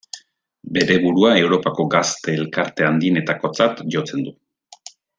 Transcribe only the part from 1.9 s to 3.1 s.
gazte elkarte